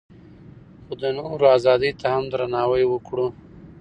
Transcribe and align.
خو 0.83 0.93
د 1.01 1.03
نورو 1.17 1.45
ازادۍ 1.57 1.91
ته 1.99 2.07
هم 2.13 2.23
درناوی 2.31 2.83
وکړو. 2.87 3.27